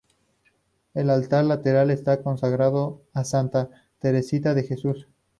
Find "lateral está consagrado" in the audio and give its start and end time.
1.45-3.03